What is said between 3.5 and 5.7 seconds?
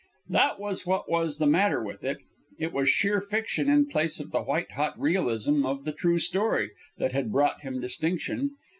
in place of the white hot realism